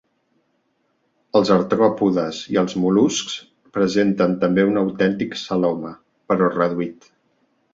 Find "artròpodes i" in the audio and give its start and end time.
1.55-2.57